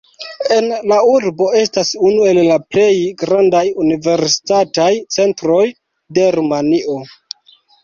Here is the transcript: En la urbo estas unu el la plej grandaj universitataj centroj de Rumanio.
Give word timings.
En 0.53 0.69
la 0.91 0.95
urbo 1.09 1.49
estas 1.59 1.91
unu 2.11 2.23
el 2.31 2.39
la 2.47 2.57
plej 2.73 2.89
grandaj 3.21 3.63
universitataj 3.85 4.89
centroj 5.19 5.61
de 6.19 6.29
Rumanio. 6.41 7.01